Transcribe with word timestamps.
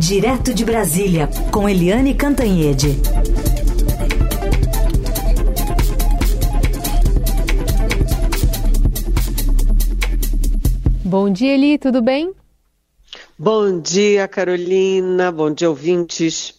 Direto 0.00 0.54
de 0.54 0.64
Brasília, 0.64 1.28
com 1.52 1.68
Eliane 1.68 2.14
Cantanhede. 2.14 2.96
Bom 11.04 11.30
dia, 11.30 11.52
Eli, 11.52 11.76
tudo 11.76 12.00
bem? 12.00 12.32
Bom 13.38 13.78
dia, 13.78 14.26
Carolina. 14.26 15.30
Bom 15.30 15.52
dia, 15.52 15.68
ouvintes. 15.68 16.58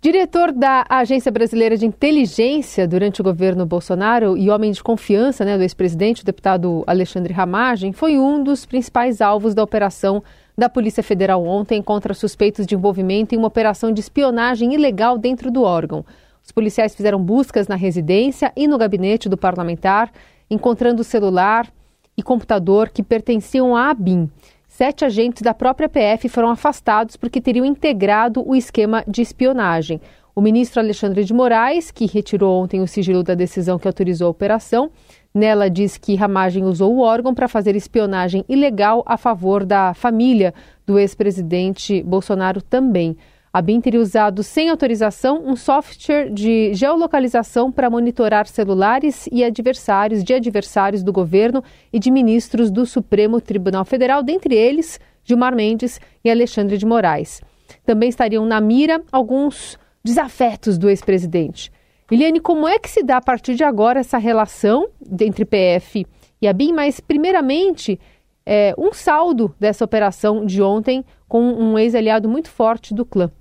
Diretor 0.00 0.50
da 0.50 0.86
Agência 0.88 1.30
Brasileira 1.30 1.76
de 1.76 1.84
Inteligência 1.84 2.88
durante 2.88 3.20
o 3.20 3.24
governo 3.24 3.66
Bolsonaro 3.66 4.34
e 4.36 4.48
homem 4.48 4.72
de 4.72 4.82
confiança 4.82 5.44
né, 5.44 5.58
do 5.58 5.62
ex-presidente, 5.62 6.22
o 6.22 6.24
deputado 6.24 6.82
Alexandre 6.86 7.34
Ramagem, 7.34 7.92
foi 7.92 8.18
um 8.18 8.42
dos 8.42 8.64
principais 8.64 9.20
alvos 9.20 9.54
da 9.54 9.62
operação 9.62 10.24
da 10.56 10.68
Polícia 10.68 11.02
Federal 11.02 11.44
ontem 11.44 11.82
contra 11.82 12.14
suspeitos 12.14 12.66
de 12.66 12.74
envolvimento 12.74 13.34
em 13.34 13.38
uma 13.38 13.48
operação 13.48 13.92
de 13.92 14.00
espionagem 14.00 14.74
ilegal 14.74 15.16
dentro 15.16 15.50
do 15.50 15.62
órgão. 15.62 16.04
Os 16.44 16.52
policiais 16.52 16.94
fizeram 16.94 17.22
buscas 17.22 17.68
na 17.68 17.76
residência 17.76 18.52
e 18.56 18.66
no 18.66 18.76
gabinete 18.76 19.28
do 19.28 19.36
parlamentar, 19.36 20.10
encontrando 20.50 21.04
celular 21.04 21.72
e 22.16 22.22
computador 22.22 22.90
que 22.90 23.02
pertenciam 23.02 23.74
à 23.76 23.90
ABIN. 23.90 24.30
Sete 24.68 25.04
agentes 25.04 25.42
da 25.42 25.54
própria 25.54 25.88
PF 25.88 26.28
foram 26.28 26.48
afastados 26.48 27.16
porque 27.16 27.40
teriam 27.40 27.64
integrado 27.64 28.42
o 28.46 28.56
esquema 28.56 29.04
de 29.06 29.22
espionagem. 29.22 30.00
O 30.34 30.40
ministro 30.40 30.80
Alexandre 30.80 31.24
de 31.24 31.34
Moraes, 31.34 31.90
que 31.90 32.06
retirou 32.06 32.62
ontem 32.62 32.80
o 32.80 32.88
sigilo 32.88 33.22
da 33.22 33.34
decisão 33.34 33.78
que 33.78 33.86
autorizou 33.86 34.28
a 34.28 34.30
operação, 34.30 34.90
nela 35.34 35.70
diz 35.70 35.96
que 35.96 36.14
Ramagem 36.14 36.64
usou 36.64 36.94
o 36.94 37.00
órgão 37.00 37.34
para 37.34 37.48
fazer 37.48 37.74
espionagem 37.74 38.44
ilegal 38.48 39.02
a 39.06 39.16
favor 39.16 39.64
da 39.64 39.94
família 39.94 40.52
do 40.86 40.98
ex-presidente 40.98 42.02
Bolsonaro 42.02 42.60
também. 42.60 43.16
A 43.52 43.60
BIM 43.60 43.82
teria 43.82 44.00
usado 44.00 44.42
sem 44.42 44.70
autorização 44.70 45.42
um 45.44 45.54
software 45.54 46.30
de 46.30 46.72
geolocalização 46.72 47.70
para 47.70 47.90
monitorar 47.90 48.46
celulares 48.46 49.28
e 49.30 49.44
adversários 49.44 50.24
de 50.24 50.32
adversários 50.32 51.02
do 51.02 51.12
governo 51.12 51.62
e 51.92 51.98
de 51.98 52.10
ministros 52.10 52.70
do 52.70 52.86
Supremo 52.86 53.42
Tribunal 53.42 53.84
Federal, 53.84 54.22
dentre 54.22 54.54
eles 54.54 54.98
Gilmar 55.22 55.54
Mendes 55.54 56.00
e 56.24 56.30
Alexandre 56.30 56.78
de 56.78 56.86
Moraes. 56.86 57.42
Também 57.84 58.08
estariam 58.08 58.46
na 58.46 58.58
mira 58.58 59.02
alguns 59.12 59.78
desafetos 60.02 60.78
do 60.78 60.88
ex-presidente. 60.88 61.70
Eliane, 62.12 62.40
como 62.40 62.68
é 62.68 62.78
que 62.78 62.90
se 62.90 63.02
dá 63.02 63.16
a 63.16 63.22
partir 63.22 63.54
de 63.54 63.64
agora 63.64 64.00
essa 64.00 64.18
relação 64.18 64.90
entre 65.18 65.46
PF 65.46 66.06
e 66.42 66.46
a 66.46 66.52
BIM? 66.52 66.70
Mas, 66.70 67.00
primeiramente, 67.00 67.98
é, 68.44 68.74
um 68.76 68.92
saldo 68.92 69.54
dessa 69.58 69.82
operação 69.82 70.44
de 70.44 70.60
ontem 70.60 71.02
com 71.26 71.40
um 71.40 71.78
ex-aliado 71.78 72.28
muito 72.28 72.50
forte 72.50 72.92
do 72.92 73.06
clã. 73.06 73.32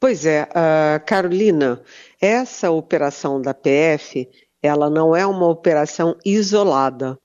Pois 0.00 0.26
é, 0.26 0.48
uh, 0.50 1.04
Carolina, 1.06 1.80
essa 2.20 2.72
operação 2.72 3.40
da 3.40 3.54
PF, 3.54 4.28
ela 4.60 4.90
não 4.90 5.14
é 5.14 5.24
uma 5.24 5.46
operação 5.46 6.16
isolada. 6.24 7.16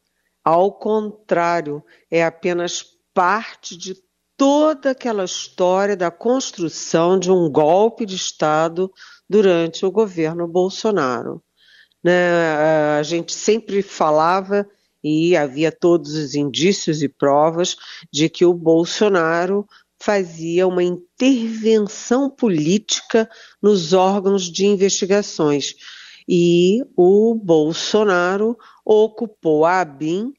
Ao 0.45 0.71
contrário, 0.71 1.83
é 2.11 2.23
apenas 2.23 2.85
parte 3.15 3.75
de 3.75 3.95
toda 4.37 4.91
aquela 4.91 5.23
história 5.23 5.95
da 5.95 6.11
construção 6.11 7.17
de 7.19 7.31
um 7.31 7.49
golpe 7.49 8.05
de 8.05 8.15
Estado 8.15 8.91
durante 9.29 9.85
o 9.85 9.91
governo 9.91 10.47
Bolsonaro. 10.47 11.43
Né? 12.03 12.97
A 12.97 13.03
gente 13.03 13.33
sempre 13.33 13.81
falava 13.81 14.67
e 15.03 15.35
havia 15.35 15.71
todos 15.71 16.15
os 16.15 16.33
indícios 16.33 17.03
e 17.03 17.09
provas 17.09 17.75
de 18.11 18.29
que 18.29 18.45
o 18.45 18.53
Bolsonaro 18.53 19.67
fazia 20.01 20.67
uma 20.67 20.83
intervenção 20.83 22.29
política 22.29 23.29
nos 23.61 23.93
órgãos 23.93 24.51
de 24.51 24.65
investigações. 24.65 25.75
E 26.27 26.81
o 26.95 27.35
Bolsonaro 27.35 28.57
ocupou 28.85 29.65
a 29.65 29.81
ABIN 29.81 30.33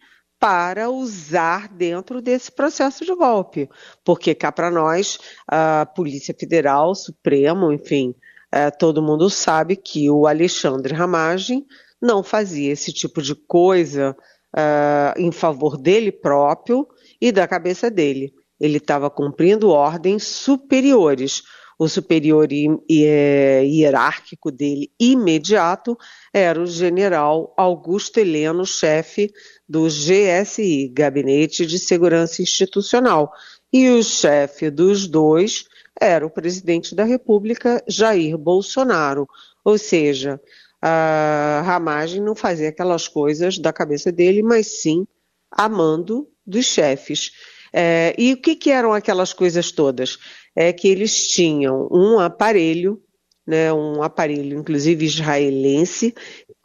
para 0.44 0.90
usar 0.90 1.68
dentro 1.68 2.20
desse 2.20 2.52
processo 2.52 3.02
de 3.02 3.14
golpe. 3.14 3.66
Porque 4.04 4.34
cá 4.34 4.52
para 4.52 4.70
nós, 4.70 5.18
a 5.48 5.86
Polícia 5.86 6.36
Federal, 6.38 6.94
Supremo, 6.94 7.72
enfim, 7.72 8.14
é, 8.52 8.70
todo 8.70 9.00
mundo 9.00 9.30
sabe 9.30 9.74
que 9.74 10.10
o 10.10 10.26
Alexandre 10.26 10.92
Ramagem 10.92 11.64
não 11.98 12.22
fazia 12.22 12.70
esse 12.70 12.92
tipo 12.92 13.22
de 13.22 13.34
coisa 13.34 14.14
é, 14.54 15.14
em 15.16 15.32
favor 15.32 15.78
dele 15.78 16.12
próprio 16.12 16.86
e 17.18 17.32
da 17.32 17.48
cabeça 17.48 17.90
dele. 17.90 18.34
Ele 18.60 18.76
estava 18.76 19.08
cumprindo 19.08 19.70
ordens 19.70 20.24
superiores. 20.24 21.42
O 21.78 21.88
superior 21.88 22.48
é, 22.52 23.64
hierárquico 23.64 24.50
dele 24.50 24.90
imediato 24.98 25.96
era 26.32 26.60
o 26.60 26.66
general 26.66 27.52
Augusto 27.56 28.18
Heleno, 28.18 28.64
chefe 28.64 29.32
do 29.68 29.86
GSI, 29.86 30.88
Gabinete 30.88 31.66
de 31.66 31.78
Segurança 31.78 32.42
Institucional. 32.42 33.32
E 33.72 33.90
o 33.90 34.02
chefe 34.02 34.70
dos 34.70 35.08
dois 35.08 35.66
era 36.00 36.26
o 36.26 36.30
presidente 36.30 36.94
da 36.94 37.04
República, 37.04 37.82
Jair 37.88 38.36
Bolsonaro. 38.36 39.26
Ou 39.64 39.78
seja, 39.78 40.40
a 40.80 41.62
Ramagem 41.64 42.20
não 42.20 42.34
fazia 42.34 42.68
aquelas 42.68 43.08
coisas 43.08 43.58
da 43.58 43.72
cabeça 43.72 44.12
dele, 44.12 44.42
mas 44.42 44.82
sim 44.82 45.06
amando 45.50 46.28
dos 46.46 46.66
chefes. 46.66 47.32
É, 47.76 48.14
e 48.16 48.32
o 48.32 48.36
que, 48.36 48.54
que 48.54 48.70
eram 48.70 48.92
aquelas 48.92 49.32
coisas 49.32 49.72
todas? 49.72 50.16
É 50.54 50.72
que 50.72 50.86
eles 50.86 51.26
tinham 51.26 51.88
um 51.90 52.20
aparelho, 52.20 53.02
né, 53.44 53.72
um 53.72 54.00
aparelho 54.00 54.56
inclusive 54.56 55.04
israelense, 55.04 56.14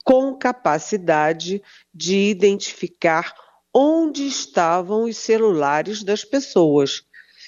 com 0.06 0.38
capacidade 0.38 1.64
de 1.92 2.30
identificar 2.30 3.34
onde 3.74 4.28
estavam 4.28 5.06
os 5.06 5.18
celulares 5.18 6.03
das 6.03 6.24
pessoas. 6.24 7.02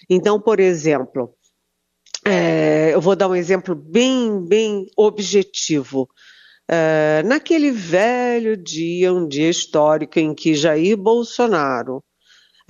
Então, 0.10 0.42
por 0.42 0.60
exemplo, 0.60 1.36
é, 2.26 2.92
eu 2.94 3.00
vou 3.02 3.16
dar 3.16 3.28
um 3.28 3.36
exemplo 3.36 3.76
bem, 3.76 4.44
bem 4.44 4.88
objetivo. 4.98 6.10
É, 6.68 7.22
naquele 7.26 7.70
velho 7.70 8.58
dia, 8.58 9.14
um 9.14 9.28
dia 9.28 9.50
histórico 9.50 10.18
em 10.18 10.34
que 10.34 10.56
Jair 10.56 10.98
Bolsonaro 10.98 12.04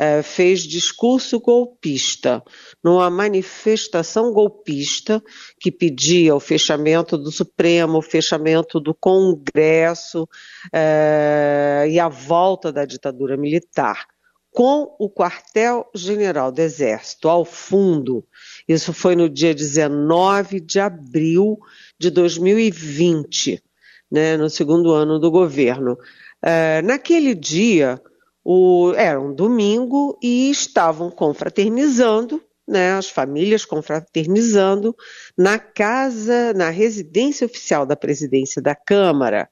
é, 0.02 0.24
fez 0.24 0.62
discurso 0.62 1.40
golpista, 1.40 2.44
numa 2.84 3.08
manifestação 3.08 4.34
golpista 4.34 5.22
que 5.60 5.72
pedia 5.72 6.34
o 6.34 6.40
fechamento 6.40 7.20
do 7.20 7.32
Supremo, 7.32 8.00
o 8.00 8.02
fechamento 8.02 8.80
do 8.80 8.96
Congresso 8.96 10.28
é, 10.74 11.86
e 11.88 12.00
a 12.00 12.10
volta 12.10 12.72
da 12.72 12.84
ditadura 12.84 13.38
militar. 13.38 14.08
Com 14.50 14.96
o 15.00 15.08
quartel-general 15.08 16.52
do 16.52 16.60
Exército 16.60 17.30
ao 17.30 17.46
fundo, 17.46 18.26
isso 18.68 18.92
foi 18.92 19.16
no 19.16 19.30
dia 19.30 19.54
19 19.54 20.62
de 20.62 20.80
abril 20.80 21.60
de 22.00 22.10
2020, 22.10 23.64
né, 24.12 24.36
no 24.36 24.50
segundo 24.50 24.92
ano 24.94 25.20
do 25.20 25.30
governo. 25.30 25.96
É, 26.44 26.82
naquele 26.82 27.36
dia, 27.36 28.02
o, 28.44 28.94
era 28.96 29.20
um 29.20 29.34
domingo 29.34 30.18
e 30.22 30.50
estavam 30.50 31.10
confraternizando, 31.10 32.42
né, 32.68 32.94
as 32.94 33.10
famílias 33.10 33.66
confraternizando 33.66 34.96
na 35.38 35.60
casa, 35.60 36.54
na 36.54 36.70
residência 36.70 37.46
oficial 37.46 37.86
da 37.86 37.96
presidência 37.96 38.62
da 38.62 38.76
Câmara. 38.76 39.50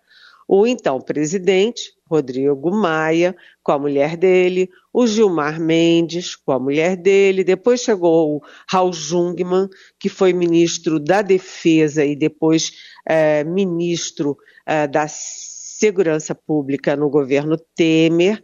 O 0.48 0.66
então 0.66 1.00
presidente, 1.00 1.94
Rodrigo 2.10 2.72
Maia, 2.72 3.36
com 3.62 3.72
a 3.72 3.78
mulher 3.78 4.18
dele, 4.18 4.68
o 4.92 5.06
Gilmar 5.06 5.60
Mendes, 5.60 6.36
com 6.36 6.52
a 6.52 6.60
mulher 6.60 6.98
dele, 6.98 7.44
depois 7.44 7.82
chegou 7.82 8.38
o 8.38 8.42
Raul 8.68 8.92
Jungmann, 8.92 9.70
que 10.00 10.10
foi 10.10 10.34
ministro 10.34 11.00
da 11.00 11.22
Defesa 11.22 12.04
e 12.04 12.16
depois 12.16 12.72
é, 13.08 13.44
ministro 13.44 14.36
é, 14.66 14.88
da 14.88 15.08
Segurança 15.08 16.34
Pública 16.34 16.96
no 16.96 17.12
governo 17.12 17.56
Temer, 17.76 18.44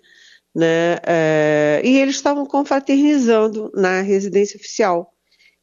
né? 0.56 0.98
É, 1.06 1.82
e 1.84 2.00
eles 2.00 2.16
estavam 2.16 2.46
confraternizando 2.46 3.70
na 3.76 4.02
residência 4.02 4.58
oficial. 4.58 5.14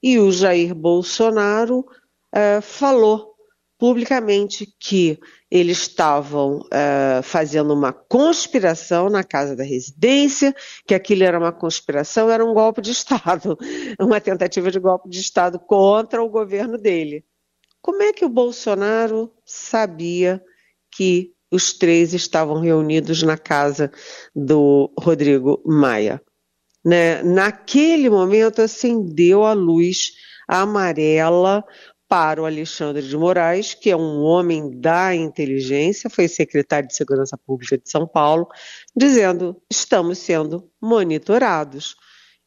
E 0.02 0.18
o 0.18 0.30
Jair 0.30 0.74
Bolsonaro 0.74 1.86
é, 2.32 2.60
falou 2.60 3.32
publicamente 3.78 4.66
que 4.78 5.18
eles 5.50 5.78
estavam 5.78 6.64
é, 6.72 7.20
fazendo 7.22 7.74
uma 7.74 7.92
conspiração 7.92 9.08
na 9.08 9.24
casa 9.24 9.56
da 9.56 9.64
residência, 9.64 10.54
que 10.86 10.94
aquilo 10.94 11.24
era 11.24 11.38
uma 11.38 11.52
conspiração, 11.52 12.30
era 12.30 12.44
um 12.44 12.54
golpe 12.54 12.80
de 12.80 12.92
Estado, 12.92 13.58
uma 13.98 14.20
tentativa 14.20 14.70
de 14.70 14.78
golpe 14.78 15.08
de 15.08 15.20
Estado 15.20 15.58
contra 15.58 16.22
o 16.22 16.28
governo 16.28 16.78
dele. 16.78 17.24
Como 17.80 18.02
é 18.02 18.12
que 18.12 18.24
o 18.24 18.28
Bolsonaro 18.28 19.32
sabia 19.44 20.40
que 20.92 21.31
os 21.52 21.72
três 21.74 22.14
estavam 22.14 22.60
reunidos 22.60 23.22
na 23.22 23.36
casa 23.36 23.92
do 24.34 24.90
Rodrigo 24.98 25.62
Maia. 25.66 26.20
né, 26.84 27.22
naquele 27.22 28.10
momento 28.10 28.60
acendeu 28.62 29.44
a 29.44 29.52
luz 29.52 30.12
amarela 30.48 31.64
para 32.08 32.42
o 32.42 32.44
Alexandre 32.44 33.02
de 33.06 33.16
Moraes, 33.16 33.72
que 33.72 33.90
é 33.90 33.96
um 33.96 34.20
homem 34.22 34.78
da 34.80 35.14
inteligência, 35.14 36.10
foi 36.10 36.28
secretário 36.28 36.88
de 36.88 36.94
Segurança 36.94 37.38
Pública 37.38 37.78
de 37.78 37.88
São 37.88 38.06
Paulo, 38.06 38.48
dizendo: 38.94 39.56
estamos 39.70 40.18
sendo 40.18 40.70
monitorados. 40.80 41.96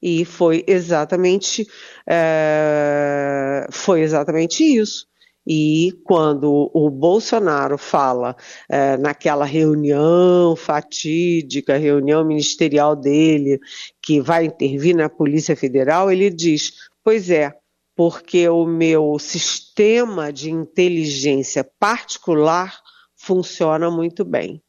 E 0.01 0.24
foi 0.24 0.63
exatamente, 0.68 1.66
é, 2.08 3.66
foi 3.72 4.01
exatamente 4.01 4.63
isso. 4.63 5.08
E 5.47 5.92
quando 6.03 6.71
o 6.74 6.89
Bolsonaro 6.89 7.77
fala 7.77 8.36
é, 8.68 8.97
naquela 8.97 9.45
reunião 9.45 10.56
fatídica, 10.56 11.77
reunião 11.77 12.25
ministerial 12.25 12.95
dele, 12.95 13.59
que 14.01 14.19
vai 14.19 14.45
intervir 14.45 14.95
na 14.95 15.07
Polícia 15.07 15.56
Federal, 15.56 16.12
ele 16.12 16.31
diz: 16.31 16.74
Pois 17.03 17.30
é, 17.30 17.53
porque 17.95 18.50
o 18.50 18.65
meu 18.65 19.18
sistema 19.19 20.33
de 20.33 20.50
inteligência 20.51 21.63
particular 21.80 22.77
funciona 23.15 23.89
muito 23.89 24.25
bem. 24.25 24.62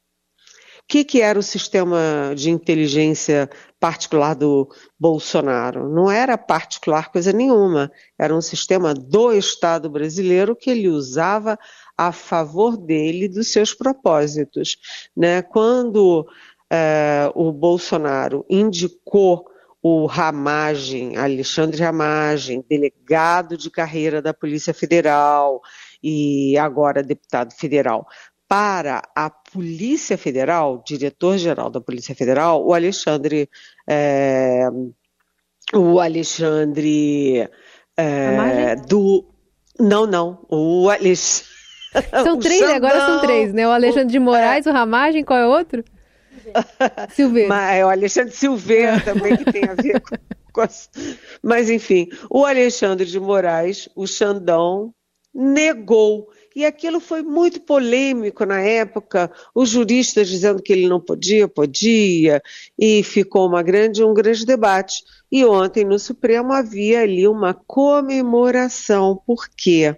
O 0.82 0.88
que, 0.88 1.04
que, 1.04 1.20
era 1.20 1.36
o 1.36 1.42
sistema 1.42 2.32
de 2.36 2.48
inteligência 2.48 3.50
particular 3.86 4.34
do 4.34 4.68
Bolsonaro? 4.98 5.88
Não 5.88 6.10
era 6.10 6.36
particular 6.36 7.12
coisa 7.12 7.32
nenhuma, 7.32 7.88
era 8.18 8.34
um 8.34 8.40
sistema 8.40 8.92
do 8.92 9.32
Estado 9.32 9.88
brasileiro 9.88 10.56
que 10.56 10.70
ele 10.70 10.88
usava 10.88 11.56
a 11.96 12.10
favor 12.10 12.76
dele 12.76 13.26
e 13.26 13.28
dos 13.28 13.46
seus 13.52 13.72
propósitos. 13.72 14.76
Né? 15.16 15.40
Quando 15.40 16.26
é, 16.68 17.30
o 17.32 17.52
Bolsonaro 17.52 18.44
indicou 18.50 19.46
o 19.80 20.06
Ramagem, 20.06 21.16
Alexandre 21.16 21.80
Ramagem, 21.80 22.64
delegado 22.68 23.56
de 23.56 23.70
carreira 23.70 24.20
da 24.20 24.34
Polícia 24.34 24.74
Federal 24.74 25.62
e 26.02 26.58
agora 26.58 27.04
deputado 27.04 27.54
federal, 27.54 28.04
para 28.48 29.02
a 29.14 29.28
Polícia 29.28 30.16
Federal, 30.16 30.82
diretor-geral 30.86 31.70
da 31.70 31.80
Polícia 31.80 32.14
Federal, 32.14 32.64
o 32.64 32.72
Alexandre. 32.72 33.48
É, 33.88 34.68
o 35.72 36.00
Alexandre. 36.00 37.48
É, 37.96 38.76
do. 38.76 39.24
Não, 39.78 40.06
não. 40.06 40.46
O 40.48 40.88
Alexandre. 40.88 41.56
São 42.22 42.38
três, 42.38 42.60
Xandão, 42.60 42.76
agora 42.76 43.06
são 43.06 43.20
três, 43.22 43.54
né? 43.54 43.66
O 43.66 43.70
Alexandre 43.70 44.12
de 44.12 44.18
Moraes, 44.18 44.66
o, 44.66 44.68
é, 44.68 44.72
o 44.72 44.74
Ramagem, 44.74 45.24
qual 45.24 45.38
é 45.38 45.46
o 45.46 45.50
outro? 45.50 45.82
Silveira. 47.14 47.48
Mas, 47.48 47.76
é 47.76 47.86
o 47.86 47.88
Alexandre 47.88 48.34
Silveira 48.34 49.00
também, 49.00 49.34
que 49.34 49.50
tem 49.50 49.64
a 49.64 49.74
ver 49.74 50.00
com, 50.00 50.16
com 50.52 50.60
as... 50.60 50.90
Mas, 51.42 51.70
enfim, 51.70 52.08
o 52.28 52.44
Alexandre 52.44 53.06
de 53.06 53.18
Moraes, 53.18 53.88
o 53.96 54.06
Xandão, 54.06 54.92
negou 55.34 56.28
e 56.56 56.64
aquilo 56.64 57.00
foi 57.00 57.20
muito 57.22 57.60
polêmico 57.60 58.46
na 58.46 58.62
época, 58.62 59.30
os 59.54 59.68
juristas 59.68 60.26
dizendo 60.26 60.62
que 60.62 60.72
ele 60.72 60.88
não 60.88 60.98
podia, 60.98 61.46
podia, 61.46 62.42
e 62.78 63.02
ficou 63.02 63.46
uma 63.46 63.62
grande, 63.62 64.02
um 64.02 64.14
grande 64.14 64.46
debate. 64.46 65.04
E 65.30 65.44
ontem 65.44 65.84
no 65.84 65.98
Supremo 65.98 66.54
havia 66.54 67.02
ali 67.02 67.28
uma 67.28 67.52
comemoração. 67.52 69.20
Por 69.26 69.50
quê? 69.54 69.94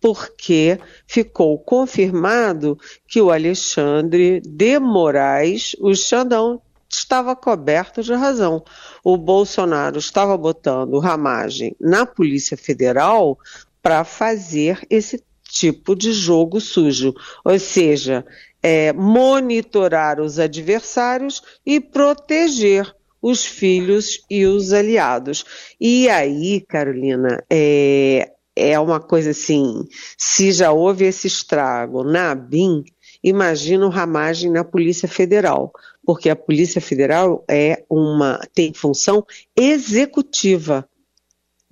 Porque 0.00 0.80
ficou 1.06 1.56
confirmado 1.60 2.76
que 3.06 3.20
o 3.20 3.30
Alexandre 3.30 4.40
de 4.40 4.80
Moraes, 4.80 5.76
o 5.78 5.94
Xandão, 5.94 6.60
estava 6.88 7.36
coberto 7.36 8.02
de 8.02 8.14
razão. 8.14 8.64
O 9.04 9.16
Bolsonaro 9.16 9.98
estava 9.98 10.36
botando 10.36 10.98
ramagem 10.98 11.76
na 11.80 12.04
Polícia 12.04 12.56
Federal 12.56 13.38
para 13.80 14.02
fazer 14.02 14.84
esse 14.90 15.22
tipo 15.54 15.94
de 15.94 16.12
jogo 16.12 16.60
sujo, 16.60 17.14
ou 17.44 17.58
seja, 17.58 18.26
é, 18.60 18.92
monitorar 18.92 20.20
os 20.20 20.38
adversários 20.38 21.42
e 21.64 21.80
proteger 21.80 22.92
os 23.22 23.44
filhos 23.44 24.20
e 24.28 24.44
os 24.44 24.72
aliados. 24.72 25.44
E 25.80 26.08
aí, 26.08 26.60
Carolina, 26.60 27.42
é, 27.48 28.32
é 28.56 28.78
uma 28.78 28.98
coisa 28.98 29.30
assim: 29.30 29.84
se 30.18 30.50
já 30.50 30.72
houve 30.72 31.04
esse 31.04 31.28
estrago 31.28 32.02
na 32.02 32.34
BIM, 32.34 32.84
imagina 33.22 33.86
o 33.86 33.90
ramagem 33.90 34.50
na 34.50 34.64
Polícia 34.64 35.08
Federal, 35.08 35.72
porque 36.04 36.28
a 36.28 36.36
Polícia 36.36 36.80
Federal 36.80 37.44
é 37.48 37.84
uma 37.88 38.40
tem 38.52 38.74
função 38.74 39.24
executiva 39.56 40.86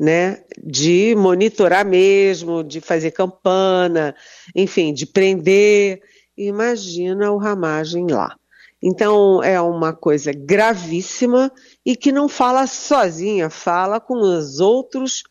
né, 0.02 0.42
de 0.60 1.14
monitorar 1.14 1.86
mesmo, 1.86 2.64
de 2.64 2.80
fazer 2.80 3.12
campana, 3.12 4.16
enfim, 4.52 4.92
de 4.92 5.06
prender. 5.06 6.02
Imagina 6.36 7.30
o 7.30 7.38
ramagem 7.38 8.10
lá. 8.10 8.34
Então 8.82 9.40
é 9.44 9.60
uma 9.60 9.92
coisa 9.92 10.32
gravíssima 10.32 11.52
e 11.86 11.94
que 11.94 12.10
não 12.10 12.28
fala 12.28 12.66
sozinha, 12.66 13.48
fala 13.48 14.00
com 14.00 14.14
os 14.14 14.58
outros 14.58 15.22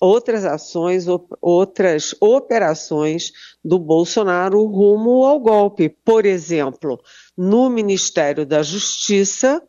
outras 0.00 0.44
ações, 0.46 1.06
outras 1.42 2.14
operações 2.20 3.32
do 3.62 3.80
Bolsonaro 3.80 4.64
rumo 4.64 5.24
ao 5.26 5.40
golpe. 5.40 5.88
Por 5.88 6.24
exemplo, 6.24 7.00
no 7.36 7.68
Ministério 7.68 8.46
da 8.46 8.62
Justiça, 8.62 9.60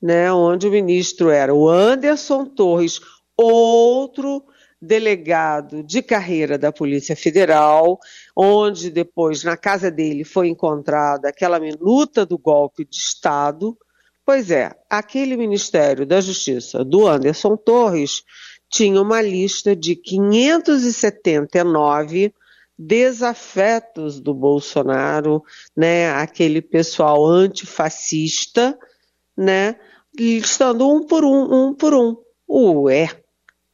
né, 0.00 0.32
onde 0.32 0.68
o 0.68 0.70
ministro 0.70 1.30
era 1.30 1.52
o 1.52 1.68
Anderson 1.68 2.46
Torres, 2.46 3.00
outro 3.36 4.44
delegado 4.80 5.82
de 5.82 6.00
carreira 6.02 6.56
da 6.58 6.70
Polícia 6.70 7.16
Federal, 7.16 7.98
onde 8.36 8.90
depois 8.90 9.42
na 9.42 9.56
casa 9.56 9.90
dele 9.90 10.22
foi 10.24 10.48
encontrada 10.48 11.28
aquela 11.28 11.58
minuta 11.58 12.24
do 12.26 12.38
golpe 12.38 12.84
de 12.84 12.96
Estado. 12.96 13.76
Pois 14.24 14.48
é, 14.50 14.70
aquele 14.88 15.36
Ministério 15.36 16.06
da 16.06 16.20
Justiça 16.20 16.84
do 16.84 17.06
Anderson 17.06 17.56
Torres 17.56 18.22
tinha 18.70 19.00
uma 19.00 19.22
lista 19.22 19.76
de 19.76 19.96
579 19.96 22.34
desafetos 22.76 24.20
do 24.20 24.34
Bolsonaro, 24.34 25.42
né, 25.76 26.10
aquele 26.10 26.60
pessoal 26.60 27.24
antifascista, 27.24 28.76
né, 29.36 29.76
listando 30.18 30.88
um 30.88 31.06
por 31.06 31.24
um, 31.24 31.68
um 31.68 31.74
por 31.74 31.94
um. 31.94 32.16
Ué, 32.48 33.08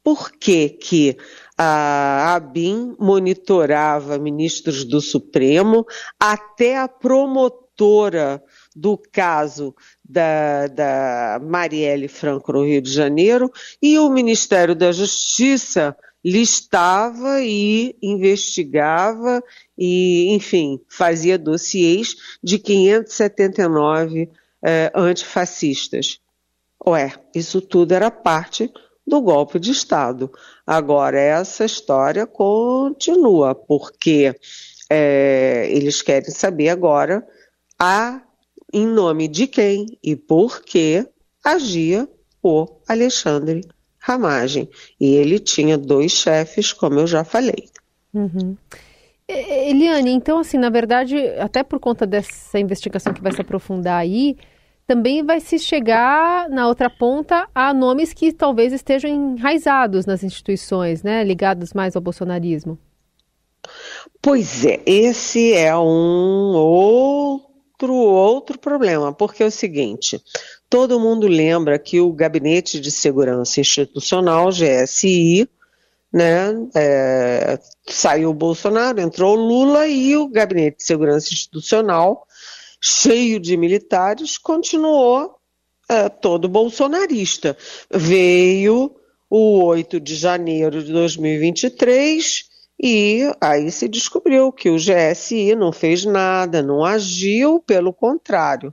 por 0.03 0.33
que, 0.33 0.69
que 0.69 1.17
a 1.57 2.35
ABIN 2.35 2.97
monitorava 2.99 4.19
ministros 4.19 4.85
do 4.85 5.01
Supremo, 5.01 5.85
até 6.19 6.79
a 6.79 6.89
promotora 6.89 8.43
do 8.75 8.97
caso 8.97 9.75
da, 10.03 10.67
da 10.69 11.41
Marielle 11.43 12.09
Franco 12.09 12.53
no 12.53 12.65
Rio 12.65 12.81
de 12.81 12.91
Janeiro, 12.91 13.51
e 13.83 13.99
o 13.99 14.09
Ministério 14.09 14.75
da 14.75 14.91
Justiça 14.91 15.95
listava 16.25 17.41
e 17.43 17.97
investigava 18.03 19.43
e, 19.77 20.33
enfim, 20.33 20.81
fazia 20.89 21.39
dossiês 21.39 22.15
de 22.43 22.59
579 22.59 24.31
eh, 24.63 24.93
antifascistas. 24.95 26.21
Ué, 26.87 27.13
isso 27.35 27.61
tudo 27.61 27.93
era 27.93 28.11
parte 28.11 28.71
do 29.11 29.21
golpe 29.21 29.59
de 29.59 29.73
Estado. 29.73 30.33
Agora, 30.67 31.21
essa 31.21 31.65
história 31.65 32.27
continua, 32.27 33.55
porque 33.55 34.35
é, 34.89 35.69
eles 35.71 36.01
querem 36.01 36.31
saber 36.31 36.71
agora 36.71 37.27
a, 37.79 38.23
em 38.73 38.87
nome 38.87 39.29
de 39.29 39.47
quem 39.47 39.99
e 40.03 40.17
por 40.17 40.63
que 40.63 41.07
agia 41.45 42.09
o 42.43 42.67
Alexandre 42.89 43.63
Ramagem. 43.99 44.71
E 44.99 45.15
ele 45.17 45.39
tinha 45.39 45.77
dois 45.77 46.13
chefes, 46.13 46.73
como 46.73 47.01
eu 47.01 47.07
já 47.07 47.25
falei. 47.25 47.69
Uhum. 48.15 48.57
Eliane, 49.29 50.11
então, 50.11 50.39
assim, 50.39 50.59
na 50.59 50.71
verdade, 50.71 51.17
até 51.39 51.63
por 51.63 51.79
conta 51.79 52.07
dessa 52.07 52.59
investigação 52.59 53.13
que 53.13 53.23
vai 53.23 53.33
se 53.33 53.41
aprofundar 53.41 54.01
aí, 54.01 54.37
também 54.91 55.25
vai 55.25 55.39
se 55.39 55.57
chegar 55.57 56.49
na 56.49 56.67
outra 56.67 56.91
ponta 56.91 57.49
a 57.55 57.73
nomes 57.73 58.13
que 58.13 58.33
talvez 58.33 58.73
estejam 58.73 59.09
enraizados 59.09 60.05
nas 60.05 60.25
instituições, 60.25 61.05
né, 61.05 61.23
ligados 61.23 61.73
mais 61.73 61.95
ao 61.95 62.03
bolsonarismo. 62.03 62.77
Pois 64.21 64.65
é, 64.65 64.81
esse 64.85 65.55
é 65.55 65.77
um 65.77 66.57
outro 66.57 67.95
outro 67.95 68.59
problema, 68.59 69.13
porque 69.13 69.45
é 69.45 69.47
o 69.47 69.51
seguinte, 69.51 70.21
todo 70.69 70.99
mundo 70.99 71.29
lembra 71.29 71.79
que 71.79 72.01
o 72.01 72.13
Gabinete 72.13 72.81
de 72.81 72.91
Segurança 72.91 73.61
Institucional, 73.61 74.49
GSI, 74.51 75.49
né, 76.13 76.49
é, 76.75 77.61
saiu 77.87 78.31
o 78.31 78.35
Bolsonaro, 78.35 79.01
entrou 79.01 79.39
o 79.39 79.41
Lula 79.41 79.87
e 79.87 80.17
o 80.17 80.27
Gabinete 80.27 80.79
de 80.79 80.85
Segurança 80.85 81.33
Institucional 81.33 82.27
cheio 82.81 83.39
de 83.39 83.57
militares, 83.57 84.39
continuou 84.39 85.37
uh, 85.91 86.11
todo 86.21 86.49
bolsonarista. 86.49 87.57
Veio 87.93 88.97
o 89.29 89.63
8 89.65 90.01
de 90.01 90.17
janeiro 90.17 90.83
de 90.83 90.93
2023 90.93 92.51
e 92.83 93.31
aí 93.41 93.71
se 93.71 93.87
descobriu 93.87 94.51
que 94.51 94.71
o 94.71 94.77
GSI 94.77 95.55
não 95.55 95.71
fez 95.71 96.07
nada, 96.07 96.63
não 96.63 96.83
agiu, 96.83 97.61
pelo 97.61 97.93
contrário, 97.93 98.73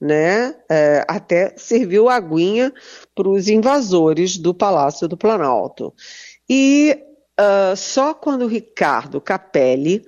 né? 0.00 0.54
É, 0.70 1.04
até 1.08 1.54
serviu 1.56 2.08
aguinha 2.08 2.72
para 3.16 3.28
os 3.28 3.48
invasores 3.48 4.38
do 4.38 4.54
Palácio 4.54 5.08
do 5.08 5.16
Planalto. 5.16 5.92
E 6.48 6.96
uh, 7.38 7.76
só 7.76 8.14
quando 8.14 8.46
Ricardo 8.46 9.20
Capelli 9.20 10.04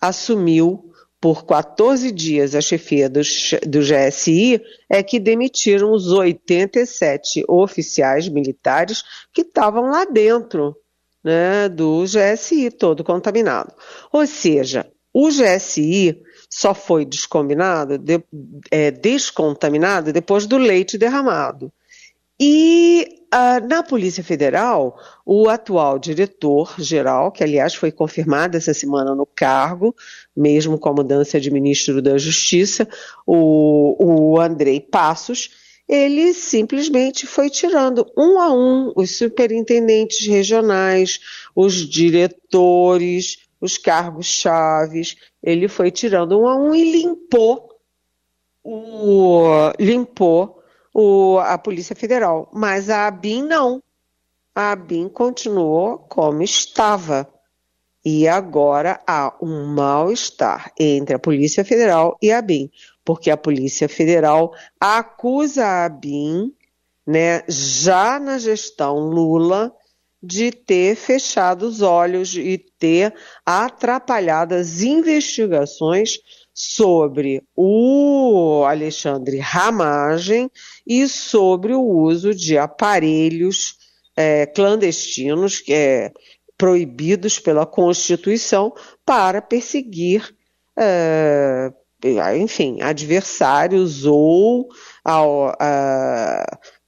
assumiu 0.00 0.93
por 1.24 1.46
14 1.46 2.12
dias 2.12 2.54
a 2.54 2.60
chefia 2.60 3.08
do, 3.08 3.22
do 3.66 3.80
GSI 3.80 4.60
é 4.90 5.02
que 5.02 5.18
demitiram 5.18 5.90
os 5.90 6.12
87 6.12 7.42
oficiais 7.48 8.28
militares 8.28 9.02
que 9.32 9.40
estavam 9.40 9.84
lá 9.84 10.04
dentro 10.04 10.76
né, 11.24 11.66
do 11.70 12.04
GSI, 12.04 12.70
todo 12.70 13.02
contaminado. 13.02 13.72
Ou 14.12 14.26
seja, 14.26 14.86
o 15.14 15.30
GSI 15.30 16.20
só 16.50 16.74
foi 16.74 17.06
descombinado, 17.06 17.96
de, 17.96 18.22
é, 18.70 18.90
descontaminado 18.90 20.12
depois 20.12 20.46
do 20.46 20.58
leite 20.58 20.98
derramado. 20.98 21.72
E 22.38 23.06
uh, 23.32 23.66
na 23.68 23.82
Polícia 23.82 24.24
Federal, 24.24 24.98
o 25.24 25.48
atual 25.48 25.98
diretor-geral, 25.98 27.30
que 27.30 27.44
aliás 27.44 27.74
foi 27.74 27.92
confirmado 27.92 28.56
essa 28.56 28.74
semana 28.74 29.14
no 29.14 29.24
cargo, 29.24 29.94
mesmo 30.36 30.78
com 30.78 30.88
a 30.88 30.94
mudança 30.94 31.40
de 31.40 31.50
ministro 31.50 32.02
da 32.02 32.18
Justiça, 32.18 32.88
o, 33.26 34.32
o 34.34 34.40
Andrei 34.40 34.80
Passos, 34.80 35.50
ele 35.88 36.32
simplesmente 36.32 37.26
foi 37.26 37.50
tirando 37.50 38.10
um 38.16 38.40
a 38.40 38.52
um 38.52 38.92
os 38.96 39.16
superintendentes 39.16 40.26
regionais, 40.26 41.20
os 41.54 41.88
diretores, 41.88 43.38
os 43.60 43.78
cargos 43.78 44.26
chaves, 44.26 45.16
ele 45.42 45.68
foi 45.68 45.90
tirando 45.90 46.40
um 46.40 46.48
a 46.48 46.56
um 46.56 46.74
e 46.74 47.02
limpou 47.02 47.70
o 48.62 49.70
limpou 49.78 50.63
o, 50.94 51.38
a 51.40 51.58
Polícia 51.58 51.96
Federal, 51.96 52.48
mas 52.54 52.88
a 52.88 53.08
ABIN 53.08 53.42
não. 53.42 53.82
A 54.54 54.70
ABIN 54.70 55.08
continuou 55.08 55.98
como 55.98 56.40
estava. 56.42 57.28
E 58.04 58.28
agora 58.28 59.00
há 59.06 59.34
um 59.42 59.66
mal-estar 59.66 60.70
entre 60.78 61.16
a 61.16 61.18
Polícia 61.18 61.64
Federal 61.64 62.16
e 62.22 62.30
a 62.30 62.38
ABIN, 62.38 62.70
porque 63.04 63.30
a 63.30 63.36
Polícia 63.36 63.88
Federal 63.88 64.52
acusa 64.78 65.64
a 65.64 65.86
ABIN, 65.86 66.54
né, 67.04 67.42
já 67.48 68.20
na 68.20 68.38
gestão 68.38 68.98
Lula, 68.98 69.74
de 70.22 70.50
ter 70.52 70.96
fechado 70.96 71.64
os 71.64 71.82
olhos 71.82 72.34
e 72.34 72.58
ter 72.78 73.14
atrapalhado 73.44 74.54
as 74.54 74.80
investigações 74.80 76.18
sobre 76.54 77.42
o 77.56 78.64
Alexandre 78.64 79.38
Ramagem 79.38 80.48
e 80.86 81.08
sobre 81.08 81.74
o 81.74 81.82
uso 81.82 82.32
de 82.32 82.56
aparelhos 82.56 83.76
é, 84.16 84.46
clandestinos, 84.46 85.58
que 85.58 85.74
é, 85.74 86.12
proibidos 86.56 87.40
pela 87.40 87.66
Constituição 87.66 88.72
para 89.04 89.42
perseguir, 89.42 90.32
é, 90.78 91.72
enfim, 92.36 92.80
adversários 92.80 94.04
ou, 94.04 94.68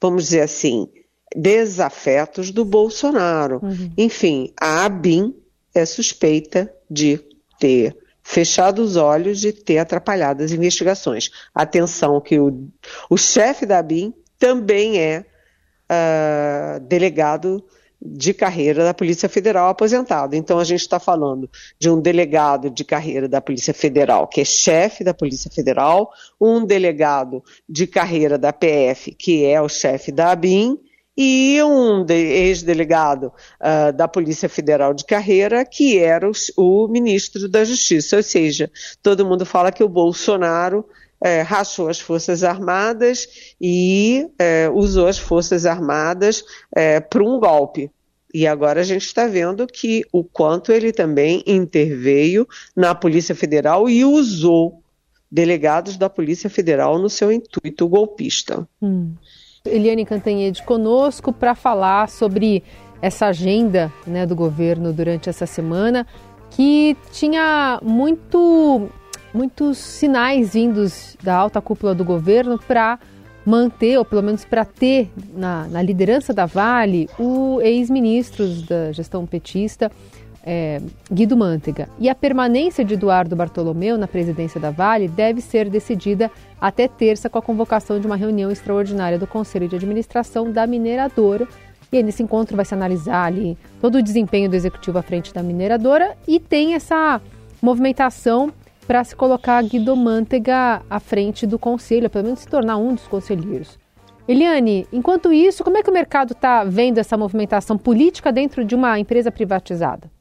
vamos 0.00 0.24
dizer 0.24 0.42
assim, 0.42 0.88
desafetos 1.34 2.52
do 2.52 2.64
Bolsonaro. 2.64 3.60
Uhum. 3.62 3.92
Enfim, 3.98 4.52
a 4.60 4.84
ABIN 4.84 5.34
é 5.74 5.84
suspeita 5.84 6.72
de 6.88 7.18
ter 7.58 7.96
fechado 8.26 8.82
os 8.82 8.96
olhos 8.96 9.38
de 9.38 9.52
ter 9.52 9.78
atrapalhado 9.78 10.42
as 10.42 10.50
investigações. 10.50 11.30
Atenção 11.54 12.20
que 12.20 12.40
o, 12.40 12.68
o 13.08 13.16
chefe 13.16 13.64
da 13.64 13.78
ABIN 13.78 14.12
também 14.36 14.98
é 14.98 15.24
uh, 15.88 16.80
delegado 16.80 17.64
de 18.02 18.34
carreira 18.34 18.84
da 18.84 18.92
Polícia 18.92 19.28
Federal 19.28 19.68
aposentado. 19.68 20.34
Então 20.34 20.58
a 20.58 20.64
gente 20.64 20.80
está 20.80 20.98
falando 20.98 21.48
de 21.78 21.88
um 21.88 22.00
delegado 22.00 22.68
de 22.68 22.84
carreira 22.84 23.28
da 23.28 23.40
Polícia 23.40 23.72
Federal, 23.72 24.26
que 24.26 24.40
é 24.40 24.44
chefe 24.44 25.04
da 25.04 25.14
Polícia 25.14 25.50
Federal, 25.50 26.10
um 26.40 26.66
delegado 26.66 27.44
de 27.68 27.86
carreira 27.86 28.36
da 28.36 28.52
PF, 28.52 29.12
que 29.12 29.44
é 29.44 29.62
o 29.62 29.68
chefe 29.68 30.10
da 30.10 30.32
ABIN, 30.32 30.76
e 31.16 31.62
um 31.62 32.04
de, 32.04 32.14
ex-delegado 32.14 33.32
uh, 33.60 33.92
da 33.92 34.06
Polícia 34.06 34.48
Federal 34.48 34.92
de 34.92 35.04
carreira, 35.04 35.64
que 35.64 35.98
era 35.98 36.28
o, 36.28 36.32
o, 36.56 36.88
ministro 36.88 37.48
da 37.48 37.64
Justiça. 37.64 38.16
Ou 38.16 38.22
seja, 38.22 38.70
todo 39.02 39.24
mundo 39.24 39.46
fala 39.46 39.72
que 39.72 39.82
o 39.82 39.88
Bolsonaro 39.88 40.84
é, 41.20 41.40
rachou 41.40 41.88
as 41.88 41.98
Forças 41.98 42.44
Armadas 42.44 43.54
e 43.60 44.28
é, 44.38 44.68
usou 44.72 45.06
as 45.06 45.18
Forças 45.18 45.64
Armadas 45.64 46.44
é, 46.74 47.00
para 47.00 47.22
um 47.22 47.40
golpe. 47.40 47.90
E 48.34 48.46
agora 48.46 48.80
a 48.80 48.84
gente 48.84 49.06
está 49.06 49.26
vendo 49.26 49.66
que 49.66 50.04
o 50.12 50.22
quanto 50.22 50.70
ele 50.70 50.92
também 50.92 51.42
interveio 51.46 52.46
na 52.76 52.94
Polícia 52.94 53.34
Federal 53.34 53.88
e 53.88 54.04
usou 54.04 54.82
delegados 55.30 55.96
da 55.96 56.10
Polícia 56.10 56.50
Federal 56.50 56.98
no 56.98 57.08
seu 57.08 57.32
intuito 57.32 57.88
golpista. 57.88 58.68
Hum. 58.82 59.14
Eliane 59.66 60.04
Cantanhede 60.04 60.62
conosco 60.62 61.32
para 61.32 61.54
falar 61.54 62.08
sobre 62.08 62.62
essa 63.00 63.26
agenda 63.26 63.92
né, 64.06 64.26
do 64.26 64.34
governo 64.34 64.92
durante 64.92 65.28
essa 65.28 65.46
semana, 65.46 66.06
que 66.50 66.96
tinha 67.12 67.78
muito, 67.82 68.88
muitos 69.34 69.78
sinais 69.78 70.54
vindos 70.54 71.16
da 71.22 71.34
alta 71.34 71.60
cúpula 71.60 71.94
do 71.94 72.04
governo 72.04 72.58
para 72.58 72.98
manter, 73.44 73.96
ou 73.96 74.04
pelo 74.04 74.22
menos 74.22 74.44
para 74.44 74.64
ter 74.64 75.08
na, 75.34 75.68
na, 75.68 75.80
liderança 75.80 76.34
da 76.34 76.46
Vale, 76.46 77.08
o 77.18 77.60
ex-ministro 77.62 78.44
da 78.62 78.90
gestão 78.90 79.24
petista, 79.24 79.90
é, 80.46 80.80
Guido 81.12 81.36
Mantega. 81.36 81.88
E 81.98 82.08
a 82.08 82.14
permanência 82.14 82.84
de 82.84 82.94
Eduardo 82.94 83.34
Bartolomeu 83.34 83.98
na 83.98 84.06
presidência 84.06 84.60
da 84.60 84.70
Vale 84.70 85.08
deve 85.08 85.40
ser 85.40 85.68
decidida 85.68 86.30
até 86.60 86.86
terça 86.86 87.28
com 87.28 87.38
a 87.38 87.42
convocação 87.42 87.98
de 87.98 88.06
uma 88.06 88.14
reunião 88.14 88.50
extraordinária 88.50 89.18
do 89.18 89.26
Conselho 89.26 89.68
de 89.68 89.74
Administração 89.74 90.52
da 90.52 90.64
mineradora. 90.64 91.48
E 91.90 91.96
aí, 91.96 92.02
nesse 92.02 92.22
encontro 92.22 92.54
vai 92.54 92.64
se 92.64 92.74
analisar 92.74 93.24
ali 93.24 93.58
todo 93.80 93.96
o 93.96 94.02
desempenho 94.02 94.48
do 94.48 94.54
executivo 94.54 94.98
à 94.98 95.02
frente 95.02 95.34
da 95.34 95.42
mineradora 95.42 96.16
e 96.28 96.38
tem 96.38 96.74
essa 96.74 97.20
movimentação 97.60 98.52
para 98.86 99.02
se 99.02 99.16
colocar 99.16 99.60
Guido 99.64 99.96
Mantega 99.96 100.80
à 100.88 101.00
frente 101.00 101.44
do 101.44 101.58
conselho, 101.58 102.08
pelo 102.08 102.24
menos 102.24 102.40
se 102.40 102.48
tornar 102.48 102.76
um 102.76 102.94
dos 102.94 103.08
conselheiros. 103.08 103.76
Eliane, 104.28 104.86
enquanto 104.92 105.32
isso, 105.32 105.64
como 105.64 105.76
é 105.76 105.82
que 105.82 105.90
o 105.90 105.92
mercado 105.92 106.32
está 106.32 106.62
vendo 106.64 106.98
essa 106.98 107.16
movimentação 107.16 107.76
política 107.76 108.32
dentro 108.32 108.64
de 108.64 108.74
uma 108.74 108.98
empresa 108.98 109.30
privatizada? 109.30 110.15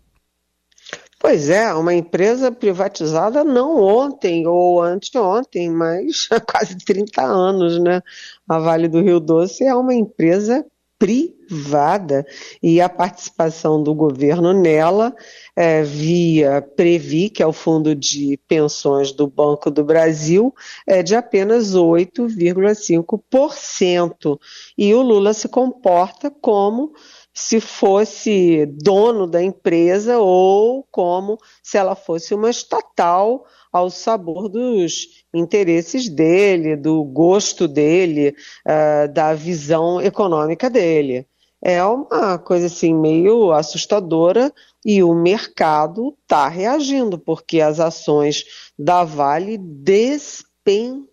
Pois 1.25 1.49
é, 1.49 1.73
uma 1.73 1.91
empresa 1.91 2.51
privatizada 2.51 3.43
não 3.43 3.81
ontem 3.81 4.45
ou 4.45 4.79
anteontem, 4.79 5.71
mas 5.71 6.27
há 6.29 6.39
quase 6.39 6.77
30 6.77 7.19
anos, 7.19 7.79
né? 7.79 8.03
A 8.47 8.59
Vale 8.59 8.87
do 8.87 9.01
Rio 9.01 9.19
Doce 9.19 9.63
é 9.63 9.73
uma 9.73 9.95
empresa 9.95 10.63
privada 10.99 12.23
e 12.61 12.79
a 12.79 12.87
participação 12.87 13.81
do 13.81 13.95
governo 13.95 14.53
nela 14.53 15.15
é, 15.55 15.81
via 15.81 16.61
Previ, 16.61 17.31
que 17.31 17.41
é 17.41 17.47
o 17.47 17.51
fundo 17.51 17.95
de 17.95 18.39
pensões 18.47 19.11
do 19.11 19.25
Banco 19.25 19.71
do 19.71 19.83
Brasil, 19.83 20.53
é 20.85 21.01
de 21.01 21.15
apenas 21.15 21.75
8,5%. 21.75 24.39
E 24.77 24.93
o 24.93 25.01
Lula 25.01 25.33
se 25.33 25.49
comporta 25.49 26.29
como 26.29 26.93
se 27.35 27.59
fosse 27.59 28.65
dono 28.81 29.27
da 29.27 29.43
empresa 29.43 30.17
ou 30.17 30.87
como 30.89 31.37
se 31.61 31.77
ela 31.77 31.93
fosse 31.93 32.33
uma 32.33 32.49
estatal 32.49 33.45
ao 33.73 33.89
sabor 33.89 34.47
dos 34.47 35.25
interesses 35.33 36.07
dele, 36.07 36.77
do 36.77 37.03
gosto 37.03 37.67
dele, 37.67 38.33
uh, 38.65 39.11
da 39.11 39.33
visão 39.33 40.01
econômica 40.01 40.69
dele. 40.69 41.27
É 41.61 41.83
uma 41.83 42.37
coisa 42.37 42.67
assim 42.67 42.93
meio 42.93 43.51
assustadora 43.51 44.53
e 44.85 45.03
o 45.03 45.13
mercado 45.13 46.15
está 46.21 46.47
reagindo 46.47 47.19
porque 47.19 47.59
as 47.59 47.81
ações 47.81 48.45
da 48.79 49.03
Vale 49.03 49.57
despencaram 49.57 51.03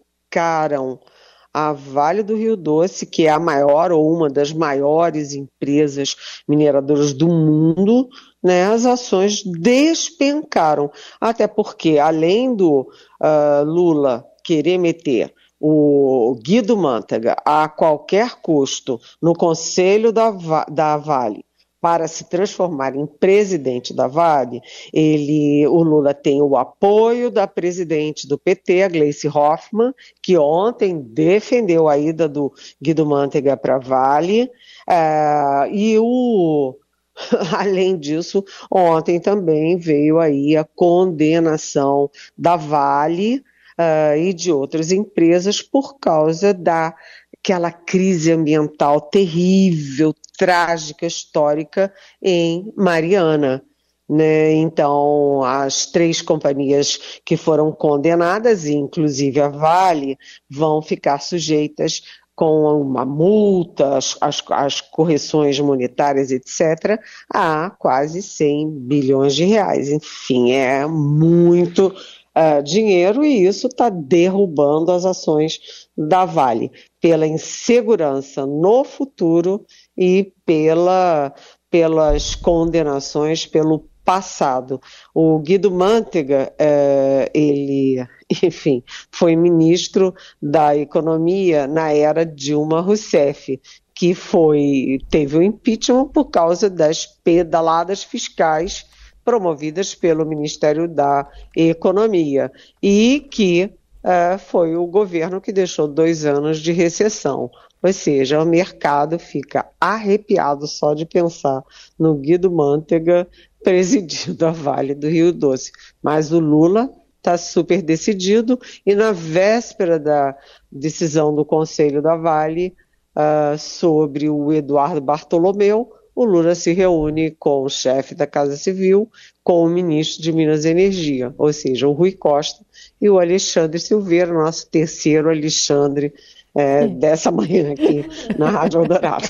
a 1.53 1.73
Vale 1.73 2.23
do 2.23 2.37
Rio 2.37 2.57
Doce, 2.57 3.05
que 3.07 3.27
é 3.27 3.31
a 3.31 3.39
maior 3.39 3.93
ou 3.93 4.11
uma 4.11 4.29
das 4.29 4.53
maiores 4.53 5.35
empresas 5.35 6.17
mineradoras 6.49 7.13
do 7.13 7.29
mundo, 7.29 8.09
né, 8.43 8.65
as 8.67 8.87
ações 8.87 9.43
despencaram. 9.45 10.91
Até 11.21 11.47
porque, 11.47 11.99
além 11.99 12.55
do 12.55 12.89
uh, 13.21 13.65
Lula 13.65 14.25
querer 14.45 14.79
meter 14.79 15.33
o 15.61 16.37
Guido 16.43 16.77
Mantega 16.77 17.37
a 17.45 17.69
qualquer 17.69 18.41
custo 18.43 19.01
no 19.21 19.33
conselho 19.33 20.13
da, 20.13 20.31
da 20.69 20.97
Vale 20.97 21.45
para 21.83 22.07
se 22.07 22.31
transformar 22.31 22.95
em 22.95 23.05
presidente 23.05 23.93
da 23.93 24.07
Vale, 24.07 24.63
ele, 24.93 25.67
o 25.67 25.83
Lula 25.83 26.15
tem 26.15 26.41
o 26.41 26.57
apoio 26.57 27.29
da 27.29 27.45
presidente 27.49 28.29
do 28.29 28.39
PT, 28.39 28.85
a 28.85 28.89
Gleice 28.89 29.27
Hoffmann, 29.27 29.93
que 30.23 30.39
ontem 30.39 31.01
defendeu 31.01 31.89
a 31.89 31.99
ida 31.99 32.29
do 32.29 32.53
Guido 32.81 33.05
Mantega 33.05 33.57
para 33.57 33.75
a 33.75 33.81
Vale, 33.81 34.49
é, 34.89 35.69
e 35.73 35.99
o 35.99 36.77
Além 37.59 37.99
disso, 37.99 38.45
ontem 38.71 39.21
também 39.21 39.77
veio 39.77 40.19
aí 40.19 40.57
a 40.57 40.65
condenação 40.65 42.11
da 42.39 42.57
Vale 42.57 43.43
uh, 43.79 44.17
e 44.17 44.33
de 44.33 44.53
outras 44.53 44.93
empresas 44.93 45.61
por 45.61 45.99
causa 45.99 46.55
da 46.55 46.95
aquela 47.43 47.73
crise 47.73 48.31
ambiental 48.31 49.01
terrível, 49.01 50.15
trágica, 50.39 51.05
histórica 51.05 51.93
em 52.23 52.73
Mariana. 52.77 53.65
Né? 54.09 54.53
Então, 54.55 55.43
as 55.43 55.87
três 55.87 56.23
companhias 56.23 57.21
que 57.25 57.37
foram 57.37 57.73
condenadas, 57.73 58.67
inclusive 58.67 59.41
a 59.41 59.49
Vale, 59.49 60.17
vão 60.49 60.81
ficar 60.81 61.19
sujeitas 61.19 62.03
com 62.35 62.81
uma 62.81 63.05
multa, 63.05 63.97
as, 63.97 64.17
as, 64.21 64.43
as, 64.51 64.81
correções 64.81 65.59
monetárias, 65.61 66.31
etc., 66.31 66.99
a 67.29 67.71
quase 67.71 68.23
100 68.23 68.71
bilhões 68.71 69.35
de 69.35 69.45
reais. 69.45 69.89
Enfim, 69.91 70.53
é 70.53 70.87
muito 70.87 71.95
uh, 72.37 72.63
dinheiro 72.63 73.25
e 73.25 73.47
isso 73.47 73.67
está 73.67 73.89
derrubando 73.89 74.93
as 74.93 75.05
ações 75.05 75.89
da 75.97 76.25
Vale 76.25 76.71
pela 77.01 77.27
insegurança 77.27 78.47
no 78.47 78.85
futuro 78.85 79.65
e 79.97 80.33
pela, 80.45 81.35
pelas 81.71 82.35
condenações, 82.35 83.47
pelo 83.47 83.89
passado. 84.05 84.81
O 85.15 85.39
Guido 85.39 85.71
Mantega, 85.71 86.53
é, 86.59 87.31
ele, 87.35 88.05
enfim, 88.43 88.83
foi 89.11 89.37
ministro 89.37 90.15
da 90.41 90.77
Economia 90.77 91.67
na 91.67 91.93
era 91.93 92.27
Dilma 92.27 92.81
Rousseff, 92.81 93.61
que 93.95 94.15
foi 94.15 94.99
teve 95.11 95.37
o 95.37 95.41
um 95.41 95.43
impeachment 95.43 96.09
por 96.09 96.27
causa 96.27 96.69
das 96.69 97.07
pedaladas 97.07 98.03
fiscais 98.03 98.87
promovidas 99.25 99.95
pelo 99.95 100.27
Ministério 100.27 100.89
da 100.89 101.29
Economia 101.57 102.51
e 102.83 103.27
que 103.31 103.71
uh, 104.03 104.39
foi 104.39 104.77
o 104.77 104.87
governo 104.87 105.41
que 105.41 105.53
deixou 105.53 105.87
dois 105.87 106.25
anos 106.25 106.59
de 106.59 106.73
recessão. 106.73 107.51
Ou 107.83 107.93
seja, 107.93 108.41
o 108.41 108.47
mercado 108.47 109.19
fica 109.19 109.67
arrepiado 109.81 110.67
só 110.69 110.95
de 110.95 111.05
pensar 111.05 111.63
no 111.99 112.15
Guido 112.15 112.51
Mantega 112.51 113.27
presidindo 113.63 114.47
a 114.47 114.51
Vale 114.51 114.95
do 114.95 115.09
Rio 115.09 115.33
Doce. 115.33 115.73
Mas 116.03 116.33
o 116.33 116.39
Lula 116.39 116.91
está 117.19 117.39
super 117.39 117.81
decidido 117.81 118.59
e 118.85 118.95
na 118.95 119.13
véspera 119.13 119.99
da 119.99 120.37
decisão 120.71 121.35
do 121.35 121.45
Conselho 121.45 122.03
da 122.03 122.17
Vale 122.17 122.75
uh, 123.17 123.57
sobre 123.57 124.29
o 124.29 124.53
Eduardo 124.53 125.01
Bartolomeu, 125.01 125.93
o 126.15 126.25
Lula 126.25 126.55
se 126.55 126.73
reúne 126.73 127.31
com 127.33 127.63
o 127.63 127.69
chefe 127.69 128.15
da 128.15 128.27
Casa 128.27 128.57
Civil, 128.57 129.11
com 129.43 129.65
o 129.65 129.69
ministro 129.69 130.23
de 130.23 130.33
Minas 130.33 130.65
e 130.65 130.71
Energia, 130.71 131.35
ou 131.39 131.53
seja, 131.53 131.89
o 131.89 131.93
Rui 131.93 132.13
Costa 132.13 132.65
e 133.01 133.09
o 133.09 133.19
Alexandre 133.19 133.79
Silveira, 133.79 134.33
nosso 134.33 134.69
terceiro 134.69 135.31
Alexandre 135.31 136.13
é, 136.55 136.87
dessa 136.87 137.31
manhã 137.31 137.73
aqui 137.73 138.05
na 138.39 138.51
Rádio 138.51 138.83
Eldorado. 138.83 139.29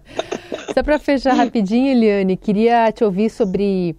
Só 0.72 0.82
para 0.82 0.98
fechar 0.98 1.34
rapidinho, 1.34 1.92
Eliane, 1.92 2.36
queria 2.36 2.90
te 2.90 3.04
ouvir 3.04 3.30
sobre 3.30 3.94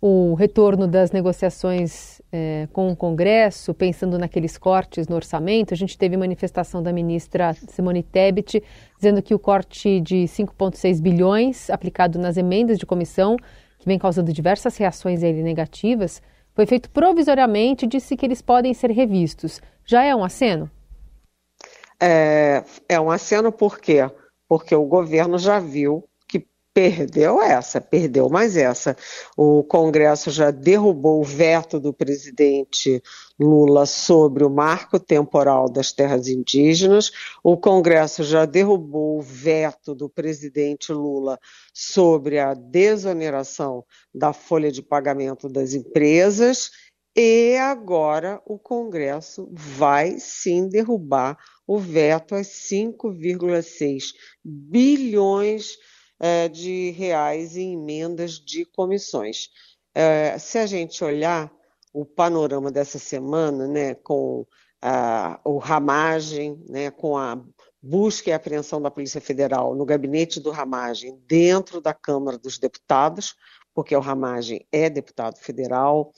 o 0.00 0.34
retorno 0.34 0.86
das 0.86 1.10
negociações 1.10 2.20
é, 2.30 2.68
com 2.72 2.90
o 2.90 2.96
Congresso, 2.96 3.72
pensando 3.72 4.18
naqueles 4.18 4.58
cortes 4.58 5.08
no 5.08 5.16
orçamento. 5.16 5.72
A 5.72 5.76
gente 5.76 5.96
teve 5.96 6.16
manifestação 6.16 6.82
da 6.82 6.92
ministra 6.92 7.54
Simone 7.68 8.02
Tebet 8.02 8.62
dizendo 8.96 9.22
que 9.22 9.34
o 9.34 9.38
corte 9.38 10.00
de 10.00 10.24
5,6 10.24 11.00
bilhões 11.00 11.70
aplicado 11.70 12.18
nas 12.18 12.36
emendas 12.36 12.78
de 12.78 12.84
comissão, 12.84 13.36
que 13.78 13.86
vem 13.86 13.98
causando 13.98 14.32
diversas 14.32 14.76
reações 14.76 15.22
aí 15.22 15.42
negativas, 15.42 16.20
foi 16.54 16.66
feito 16.66 16.90
provisoriamente 16.90 17.84
e 17.84 17.88
disse 17.88 18.16
que 18.16 18.26
eles 18.26 18.42
podem 18.42 18.74
ser 18.74 18.90
revistos. 18.90 19.60
Já 19.84 20.04
é 20.04 20.14
um 20.14 20.24
aceno? 20.24 20.70
É, 22.00 22.64
é 22.88 23.00
um 23.00 23.10
aceno 23.10 23.50
por 23.50 23.78
quê? 23.78 24.10
Porque 24.48 24.74
o 24.74 24.84
governo 24.84 25.38
já 25.38 25.58
viu 25.58 26.04
Perdeu 26.76 27.40
essa, 27.40 27.80
perdeu 27.80 28.28
mais 28.28 28.54
essa. 28.54 28.94
O 29.34 29.64
Congresso 29.64 30.30
já 30.30 30.50
derrubou 30.50 31.22
o 31.22 31.24
veto 31.24 31.80
do 31.80 31.90
presidente 31.90 33.02
Lula 33.40 33.86
sobre 33.86 34.44
o 34.44 34.50
marco 34.50 35.00
temporal 35.00 35.70
das 35.70 35.90
terras 35.90 36.28
indígenas. 36.28 37.10
O 37.42 37.56
Congresso 37.56 38.22
já 38.22 38.44
derrubou 38.44 39.18
o 39.18 39.22
veto 39.22 39.94
do 39.94 40.06
presidente 40.06 40.92
Lula 40.92 41.40
sobre 41.72 42.38
a 42.38 42.52
desoneração 42.52 43.82
da 44.14 44.34
folha 44.34 44.70
de 44.70 44.82
pagamento 44.82 45.48
das 45.48 45.72
empresas. 45.72 46.72
E 47.16 47.56
agora 47.56 48.42
o 48.44 48.58
Congresso 48.58 49.48
vai 49.50 50.18
sim 50.18 50.68
derrubar 50.68 51.38
o 51.66 51.78
veto 51.78 52.34
a 52.34 52.42
5,6 52.42 54.12
bilhões 54.44 55.68
de 55.68 55.95
é, 56.18 56.48
de 56.48 56.90
reais 56.90 57.56
em 57.56 57.74
emendas 57.74 58.32
de 58.32 58.64
comissões. 58.64 59.48
É, 59.94 60.38
se 60.38 60.58
a 60.58 60.66
gente 60.66 61.02
olhar 61.02 61.52
o 61.92 62.04
panorama 62.04 62.70
dessa 62.70 62.98
semana, 62.98 63.66
né, 63.66 63.94
com 63.94 64.46
a, 64.82 65.40
o 65.44 65.58
ramagem, 65.58 66.62
né, 66.68 66.90
com 66.90 67.16
a 67.16 67.42
busca 67.80 68.30
e 68.30 68.32
apreensão 68.32 68.82
da 68.82 68.90
Polícia 68.90 69.20
Federal 69.20 69.74
no 69.74 69.84
gabinete 69.84 70.40
do 70.40 70.50
Ramagem 70.50 71.18
dentro 71.26 71.80
da 71.80 71.94
Câmara 71.94 72.36
dos 72.36 72.58
Deputados, 72.58 73.34
porque 73.72 73.94
o 73.94 74.00
Ramagem 74.00 74.66
é 74.72 74.90
deputado 74.90 75.38
federal, 75.38 76.12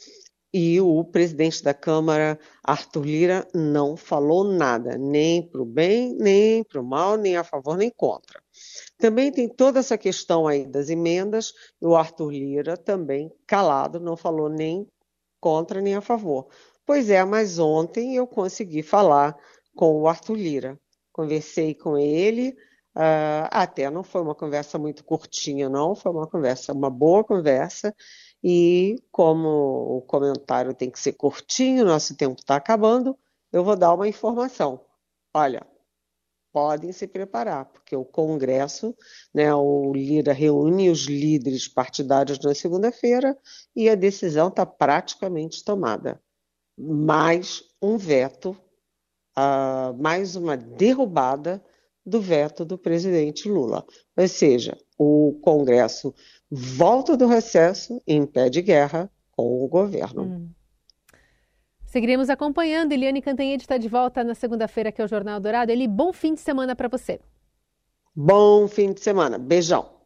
e 0.52 0.80
o 0.80 1.04
presidente 1.04 1.62
da 1.62 1.74
Câmara, 1.74 2.38
Arthur 2.64 3.04
Lira, 3.04 3.48
não 3.54 3.96
falou 3.96 4.44
nada, 4.44 4.96
nem 4.96 5.42
para 5.42 5.60
o 5.60 5.66
bem, 5.66 6.14
nem 6.14 6.64
para 6.64 6.80
o 6.80 6.84
mal, 6.84 7.16
nem 7.16 7.36
a 7.36 7.44
favor, 7.44 7.76
nem 7.76 7.90
contra. 7.90 8.42
Também 8.98 9.30
tem 9.30 9.48
toda 9.48 9.80
essa 9.80 9.96
questão 9.96 10.46
aí 10.46 10.66
das 10.66 10.90
emendas, 10.90 11.52
e 11.80 11.86
o 11.86 11.94
Arthur 11.96 12.30
Lira 12.30 12.76
também 12.76 13.32
calado, 13.46 14.00
não 14.00 14.16
falou 14.16 14.48
nem 14.48 14.86
contra 15.40 15.80
nem 15.80 15.94
a 15.94 16.00
favor. 16.00 16.48
Pois 16.84 17.10
é, 17.10 17.24
mas 17.24 17.58
ontem 17.58 18.16
eu 18.16 18.26
consegui 18.26 18.82
falar 18.82 19.36
com 19.76 20.00
o 20.00 20.08
Arthur 20.08 20.36
Lira. 20.36 20.80
Conversei 21.12 21.74
com 21.74 21.96
ele, 21.98 22.50
uh, 22.96 23.46
até 23.50 23.90
não 23.90 24.02
foi 24.02 24.22
uma 24.22 24.34
conversa 24.34 24.78
muito 24.78 25.04
curtinha, 25.04 25.68
não, 25.68 25.94
foi 25.94 26.10
uma 26.12 26.26
conversa, 26.26 26.72
uma 26.72 26.90
boa 26.90 27.22
conversa. 27.24 27.94
E 28.42 28.96
como 29.10 29.48
o 29.98 30.02
comentário 30.02 30.74
tem 30.74 30.90
que 30.90 30.98
ser 30.98 31.12
curtinho, 31.12 31.84
nosso 31.84 32.16
tempo 32.16 32.40
está 32.40 32.56
acabando, 32.56 33.18
eu 33.52 33.64
vou 33.64 33.76
dar 33.76 33.94
uma 33.94 34.08
informação. 34.08 34.80
Olha, 35.34 35.66
podem 36.52 36.92
se 36.92 37.06
preparar, 37.06 37.66
porque 37.66 37.94
o 37.94 38.04
Congresso, 38.04 38.94
né, 39.34 39.54
o 39.54 39.92
Lira 39.92 40.32
reúne 40.32 40.90
os 40.90 41.06
líderes 41.06 41.68
partidários 41.68 42.38
na 42.40 42.54
segunda-feira 42.54 43.36
e 43.74 43.88
a 43.88 43.94
decisão 43.94 44.48
está 44.48 44.64
praticamente 44.64 45.64
tomada. 45.64 46.20
Mais 46.78 47.62
um 47.82 47.96
veto, 47.96 48.56
uh, 49.36 50.00
mais 50.00 50.36
uma 50.36 50.56
derrubada 50.56 51.62
do 52.04 52.20
veto 52.20 52.64
do 52.64 52.78
presidente 52.78 53.48
Lula. 53.48 53.84
Ou 54.16 54.28
seja, 54.28 54.76
o 54.98 55.38
Congresso 55.42 56.14
volta 56.50 57.16
do 57.16 57.26
recesso 57.26 58.00
e 58.06 58.14
impede 58.14 58.62
guerra 58.62 59.10
com 59.30 59.62
o 59.62 59.68
governo. 59.68 60.22
Hum. 60.22 60.50
Seguiremos 61.88 62.28
acompanhando. 62.28 62.92
Eliane 62.92 63.22
Cantanhede 63.22 63.62
está 63.62 63.78
de 63.78 63.88
volta 63.88 64.22
na 64.22 64.34
segunda-feira, 64.34 64.92
que 64.92 65.00
é 65.00 65.04
o 65.04 65.08
Jornal 65.08 65.40
Dourado. 65.40 65.72
Ele, 65.72 65.88
bom 65.88 66.12
fim 66.12 66.34
de 66.34 66.40
semana 66.40 66.76
para 66.76 66.86
você. 66.86 67.18
Bom 68.14 68.68
fim 68.68 68.92
de 68.92 69.00
semana. 69.00 69.38
Beijão. 69.38 69.97